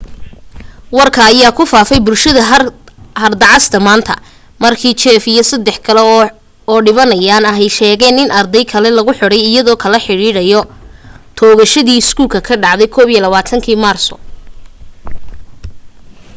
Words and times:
warka 0.97 1.21
ayaa 1.31 1.55
ku 1.57 1.63
faafay 1.71 1.99
bulshada 2.05 2.41
harda 3.21 3.47
cas 3.53 3.65
manta 3.87 4.13
markii 4.63 4.93
jeff 5.01 5.23
iyo 5.33 5.43
sadex 5.51 5.77
kale 5.87 6.01
oo 6.71 6.79
dhibanayaan 6.85 7.43
ahi 7.51 7.67
sheegeen 7.77 8.15
in 8.23 8.29
ardey 8.39 8.65
kale 8.73 8.89
lagu 8.97 9.11
xidhay 9.19 9.41
iyadoo 9.49 9.77
lala 9.83 9.99
xidhiidhinayo 10.05 10.61
toogashadii 11.37 11.99
iskoolka 12.03 12.39
ka 12.47 12.55
dhacday 12.63 12.89
21kii 12.95 13.77
maarso 13.83 14.15